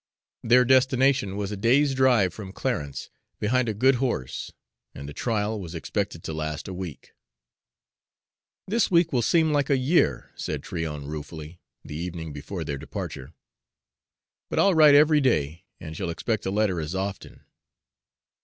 [0.41, 4.51] Their destination was a day's drive from Clarence, behind a good horse,
[4.95, 7.11] and the trial was expected to last a week.
[8.65, 13.35] "This week will seem like a year," said Tryon ruefully, the evening before their departure,
[14.49, 17.45] "but I'll write every day, and shall expect a letter as often."